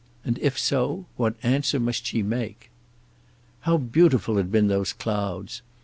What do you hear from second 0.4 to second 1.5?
so, what